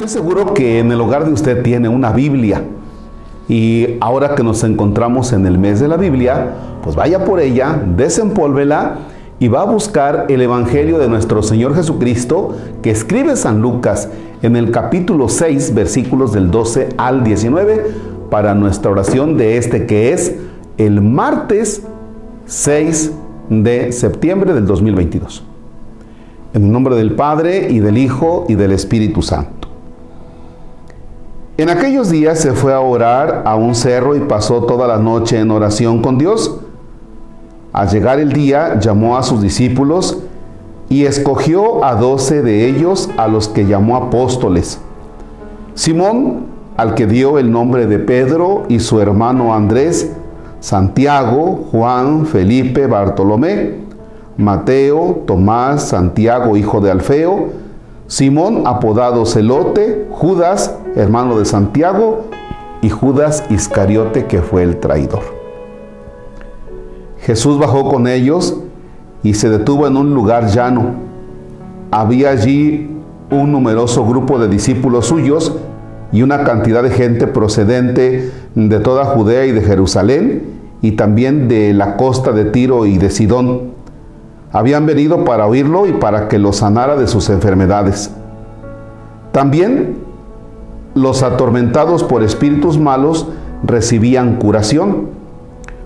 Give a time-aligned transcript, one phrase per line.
[0.00, 2.64] Estoy seguro que en el hogar de usted tiene una Biblia.
[3.50, 7.78] Y ahora que nos encontramos en el mes de la Biblia, pues vaya por ella,
[7.98, 8.94] desempólvela
[9.38, 14.08] y va a buscar el Evangelio de nuestro Señor Jesucristo que escribe San Lucas
[14.40, 17.84] en el capítulo 6, versículos del 12 al 19,
[18.30, 20.34] para nuestra oración de este que es
[20.78, 21.82] el martes
[22.46, 23.12] 6
[23.50, 25.44] de septiembre del 2022.
[26.54, 29.69] En el nombre del Padre y del Hijo y del Espíritu Santo.
[31.60, 35.38] En aquellos días se fue a orar a un cerro y pasó toda la noche
[35.38, 36.56] en oración con Dios.
[37.74, 40.20] Al llegar el día, llamó a sus discípulos
[40.88, 44.80] y escogió a doce de ellos a los que llamó apóstoles.
[45.74, 46.46] Simón,
[46.78, 50.12] al que dio el nombre de Pedro, y su hermano Andrés,
[50.60, 53.80] Santiago, Juan, Felipe, Bartolomé,
[54.38, 57.50] Mateo, Tomás, Santiago, hijo de Alfeo,
[58.10, 62.24] Simón, apodado Celote, Judas, hermano de Santiago,
[62.82, 65.22] y Judas Iscariote, que fue el traidor.
[67.20, 68.56] Jesús bajó con ellos
[69.22, 70.94] y se detuvo en un lugar llano.
[71.92, 72.90] Había allí
[73.30, 75.54] un numeroso grupo de discípulos suyos
[76.10, 80.42] y una cantidad de gente procedente de toda Judea y de Jerusalén
[80.82, 83.70] y también de la costa de Tiro y de Sidón.
[84.52, 88.10] Habían venido para oírlo y para que lo sanara de sus enfermedades.
[89.32, 89.98] También
[90.94, 93.28] los atormentados por espíritus malos
[93.62, 95.08] recibían curación.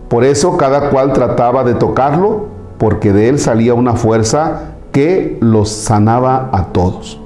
[0.09, 2.47] Por eso cada cual trataba de tocarlo,
[2.79, 7.21] porque de él salía una fuerza que los sanaba a todos.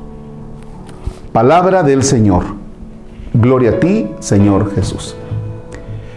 [1.32, 2.44] Palabra del Señor.
[3.32, 5.14] Gloria a ti, Señor Jesús.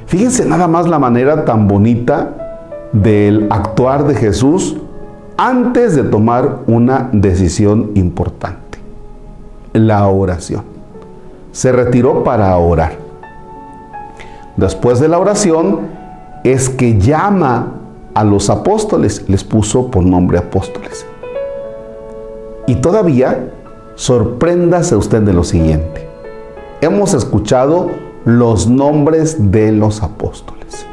[0.07, 4.77] Fíjense nada más la manera tan bonita del actuar de Jesús
[5.41, 8.77] antes de tomar una decisión importante,
[9.73, 10.61] la oración.
[11.51, 12.93] Se retiró para orar.
[14.55, 15.79] Después de la oración
[16.43, 17.73] es que llama
[18.13, 21.07] a los apóstoles, les puso por nombre apóstoles.
[22.67, 23.51] Y todavía
[23.95, 26.07] sorpréndase usted de lo siguiente.
[26.81, 27.89] Hemos escuchado
[28.25, 30.85] los nombres de los apóstoles.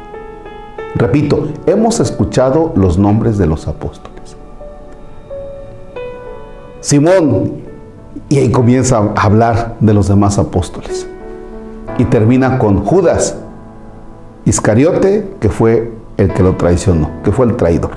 [0.95, 4.08] Repito, hemos escuchado los nombres de los apóstoles.
[6.81, 7.53] Simón,
[8.29, 11.07] y ahí comienza a hablar de los demás apóstoles.
[11.97, 13.37] Y termina con Judas
[14.45, 17.91] Iscariote, que fue el que lo traicionó, que fue el traidor.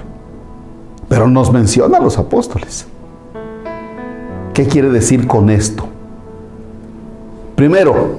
[1.09, 2.87] Pero nos menciona a los apóstoles.
[4.54, 5.84] ¿Qué quiere decir con esto?
[7.54, 8.16] Primero,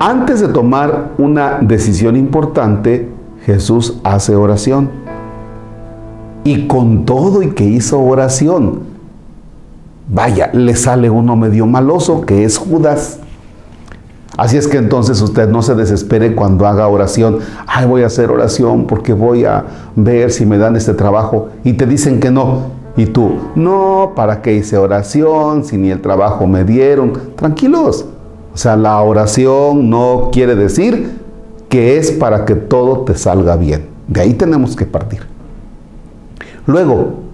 [0.00, 3.08] antes de tomar una decisión importante,
[3.44, 4.90] Jesús hace oración.
[6.44, 8.97] Y con todo y que hizo oración,
[10.08, 13.18] vaya, le sale uno medio maloso, que es Judas.
[14.36, 17.38] Así es que entonces usted no se desespere cuando haga oración.
[17.66, 19.64] Ay, voy a hacer oración porque voy a
[19.96, 21.48] ver si me dan este trabajo.
[21.64, 22.78] Y te dicen que no.
[22.96, 27.12] Y tú, no, ¿para qué hice oración si ni el trabajo me dieron?
[27.36, 28.04] Tranquilos.
[28.54, 31.18] O sea, la oración no quiere decir
[31.68, 33.86] que es para que todo te salga bien.
[34.06, 35.20] De ahí tenemos que partir.
[36.66, 37.27] Luego,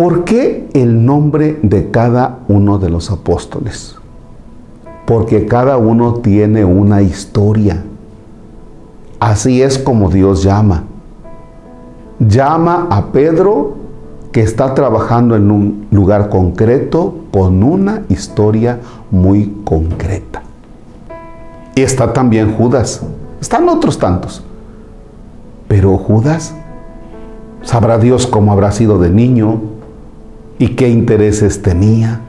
[0.00, 3.96] ¿por qué el nombre de cada uno de los apóstoles?
[5.04, 7.84] Porque cada uno tiene una historia.
[9.18, 10.84] Así es como Dios llama.
[12.18, 13.74] Llama a Pedro
[14.32, 20.40] que está trabajando en un lugar concreto con una historia muy concreta.
[21.74, 23.02] Y está también Judas.
[23.38, 24.42] Están otros tantos.
[25.68, 26.54] Pero Judas,
[27.60, 29.78] sabrá Dios cómo habrá sido de niño
[30.60, 32.20] y qué intereses tenía,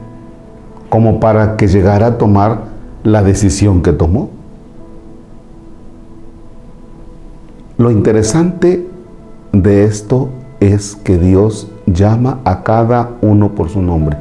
[0.88, 2.62] como para que llegara a tomar
[3.04, 4.30] la decisión que tomó.
[7.76, 8.88] Lo interesante
[9.52, 14.16] de esto es que Dios llama a cada uno por su nombre,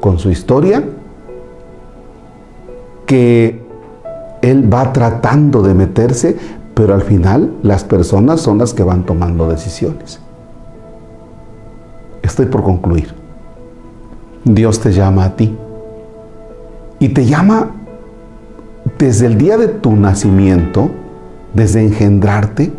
[0.00, 0.84] con su historia,
[3.06, 3.62] que
[4.42, 6.36] Él va tratando de meterse,
[6.74, 10.20] pero al final las personas son las que van tomando decisiones.
[12.24, 13.14] Estoy por concluir.
[14.44, 15.54] Dios te llama a ti
[16.98, 17.70] y te llama
[18.98, 20.90] desde el día de tu nacimiento,
[21.52, 22.72] desde engendrarte,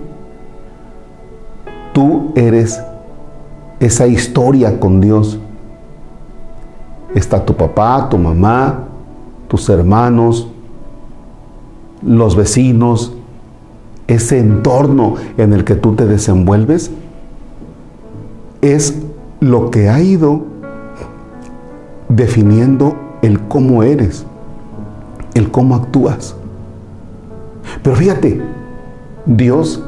[1.93, 2.81] tú eres
[3.79, 5.37] esa historia con Dios.
[7.13, 8.85] Está tu papá, tu mamá,
[9.47, 10.47] tus hermanos,
[12.01, 13.13] los vecinos,
[14.07, 16.89] ese entorno en el que tú te desenvuelves,
[18.61, 19.04] es
[19.39, 20.43] lo que ha ido
[22.09, 24.25] definiendo el cómo eres,
[25.33, 26.35] el cómo actúas.
[27.83, 28.41] Pero fíjate,
[29.25, 29.83] Dios,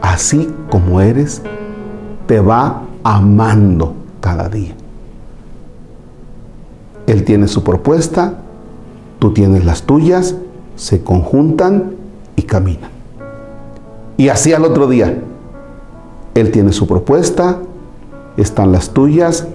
[0.00, 1.42] así como eres,
[2.26, 4.74] te va amando cada día.
[7.06, 8.38] Él tiene su propuesta,
[9.18, 10.34] tú tienes las tuyas,
[10.74, 11.94] se conjuntan
[12.34, 12.90] y caminan.
[14.16, 15.22] Y así al otro día,
[16.34, 17.58] Él tiene su propuesta,
[18.36, 19.46] están las tuyas,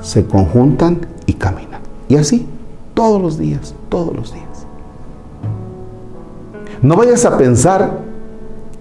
[0.00, 1.80] se conjuntan y caminan.
[2.08, 2.46] Y así,
[2.94, 4.66] todos los días, todos los días.
[6.82, 7.98] No vayas a pensar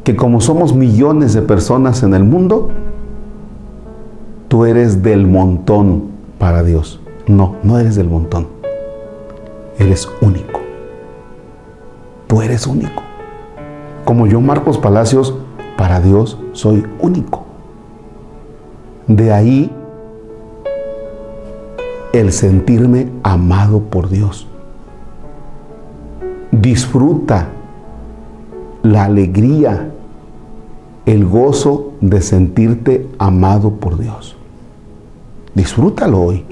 [0.04, 2.70] que como somos millones de personas en el mundo,
[4.48, 6.04] tú eres del montón
[6.38, 7.02] para Dios.
[7.28, 8.48] No, no eres del montón.
[9.78, 10.60] Eres único.
[12.28, 13.04] Tú eres único.
[14.06, 15.36] Como yo, Marcos Palacios,
[15.78, 17.49] para Dios soy único.
[19.10, 19.72] De ahí
[22.14, 24.48] el sentirme amado por Dios.
[26.52, 27.48] Disfruta
[28.84, 29.92] la alegría,
[31.08, 34.38] el gozo de sentirte amado por Dios.
[35.56, 36.46] Disfrútalo hoy.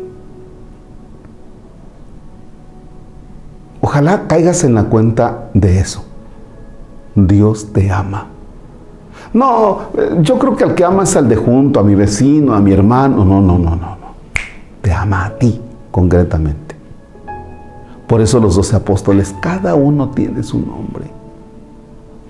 [3.82, 6.06] Ojalá caigas en la cuenta de eso.
[7.14, 8.30] Dios te ama.
[9.38, 9.92] No,
[10.22, 12.74] yo creo que al que ama es al de junto, a mi vecino, a mi
[12.74, 13.24] hermano.
[13.24, 13.98] No, no, no, no, no.
[14.82, 15.62] Te ama a ti
[15.92, 16.76] concretamente.
[18.08, 21.06] Por eso los doce apóstoles, cada uno tiene su nombre.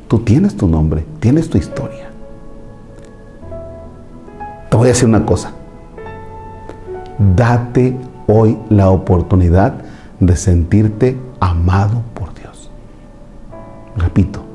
[0.09, 2.09] Tú tienes tu nombre, tienes tu historia.
[4.69, 5.51] Te voy a decir una cosa.
[7.37, 9.75] Date hoy la oportunidad
[10.19, 12.69] de sentirte amado por Dios.
[13.95, 14.46] Repito,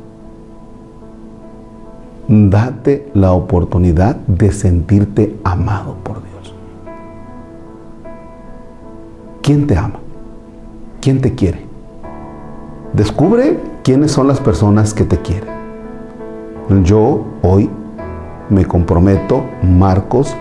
[2.33, 6.55] date la oportunidad de sentirte amado por Dios.
[9.43, 9.99] ¿Quién te ama?
[11.01, 11.67] ¿Quién te quiere?
[12.95, 15.51] Descubre quiénes son las personas que te quieren.
[16.85, 17.69] Yo hoy
[18.49, 20.35] me comprometo, Marcos,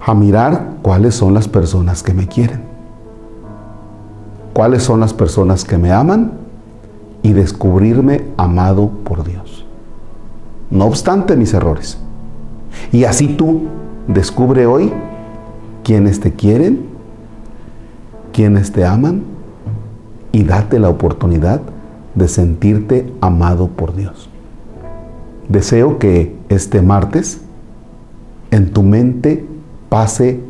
[0.00, 2.62] a mirar cuáles son las personas que me quieren,
[4.54, 6.37] cuáles son las personas que me aman
[7.22, 9.66] y descubrirme amado por Dios.
[10.70, 11.98] No obstante mis errores.
[12.92, 13.62] Y así tú
[14.06, 14.92] descubre hoy
[15.82, 16.86] quienes te quieren,
[18.32, 19.22] quienes te aman
[20.32, 21.60] y date la oportunidad
[22.14, 24.28] de sentirte amado por Dios.
[25.48, 27.40] Deseo que este martes
[28.50, 29.44] en tu mente
[29.88, 30.40] pase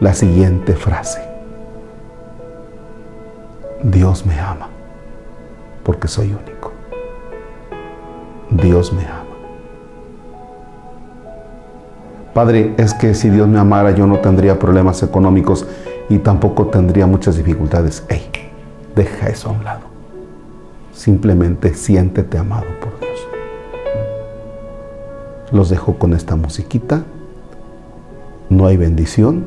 [0.00, 1.20] la siguiente frase.
[3.82, 4.75] Dios me ama
[5.86, 6.72] porque soy único.
[8.50, 9.22] Dios me ama.
[12.34, 15.64] Padre, es que si Dios me amara yo no tendría problemas económicos
[16.08, 18.04] y tampoco tendría muchas dificultades.
[18.08, 18.28] Ey,
[18.96, 19.82] deja eso a un lado.
[20.92, 23.20] Simplemente siéntete amado por Dios.
[25.52, 27.04] Los dejo con esta musiquita
[28.48, 29.44] no hay bendición,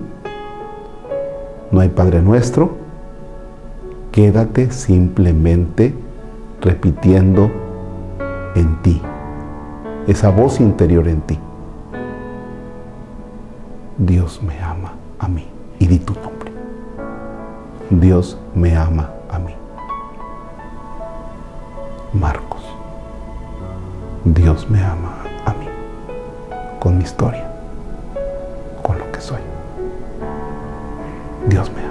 [1.71, 2.77] no hay Padre nuestro,
[4.11, 5.93] quédate simplemente
[6.61, 7.51] repitiendo
[8.55, 9.01] en ti,
[10.07, 11.39] esa voz interior en ti.
[13.97, 15.47] Dios me ama a mí.
[15.79, 16.51] Y di tu nombre.
[17.89, 19.53] Dios me ama a mí.
[22.13, 22.61] Marcos.
[24.25, 25.67] Dios me ama a mí.
[26.79, 27.49] Con mi historia
[29.21, 29.41] soy.
[31.47, 31.88] Dios me